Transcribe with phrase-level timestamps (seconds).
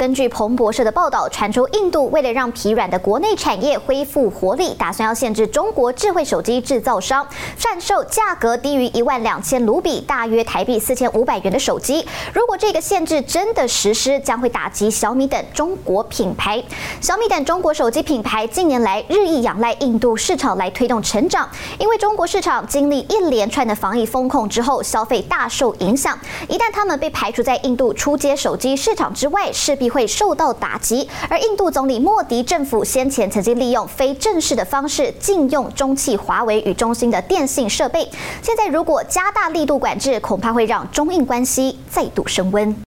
[0.00, 12.02] 根据彭博社的报道，传出印度为了让疲软的国内产业恢复活力，打算要限制中国智慧手机制造商贩售价格低于一万两千卢比（大约台币四千五百元）的手机。
[12.32, 16.64] 如果这个限制真的实施，将会打击小米等中国品牌。
[17.02, 21.46] 小米等中国手机品牌近年来日益仰赖印度市场来推动成长，
[21.78, 26.18] 因为中国市场经历一连串的防疫封控之后，消费大受影响。
[26.48, 38.08] 一旦他们被排除在印度出街手机市场之外，势必会受到打击，而印度总理莫迪政府先前曾经利用非正式的方式禁用中企华为与中兴的电信设备，
[38.40, 42.74] 现在如果加大力度管制，恐怕会让中印关系再度升温。